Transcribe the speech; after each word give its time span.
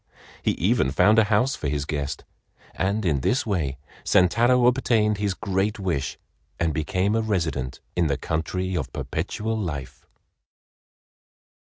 He 0.41 0.53
even 0.53 0.89
found 0.89 1.19
a 1.19 1.25
house 1.25 1.55
for 1.55 1.69
his 1.69 1.85
guest, 1.85 2.23
and 2.73 3.05
in 3.05 3.19
this 3.21 3.45
way 3.45 3.77
Sentaro 4.03 4.65
obtained 4.65 5.19
his 5.19 5.35
great 5.35 5.77
wish 5.77 6.17
and 6.59 6.73
became 6.73 7.13
a 7.15 7.21
resident 7.21 7.81
in 7.95 8.07
the 8.07 8.17
country 8.17 8.73
of 8.75 8.91
Perpetual 8.93 9.55
Life. 9.55 10.07